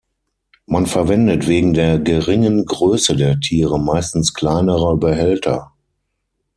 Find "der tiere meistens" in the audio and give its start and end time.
3.15-4.33